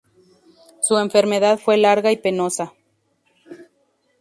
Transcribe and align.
Su 0.81 0.97
enfermedad 0.97 1.59
fue 1.59 1.77
larga 1.77 2.11
y 2.11 2.17
penosa. 2.17 2.73